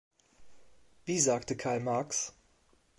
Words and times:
Wie 1.05 1.19
sagte 1.19 1.55
Karl 1.55 1.79
Marx? 1.79 2.33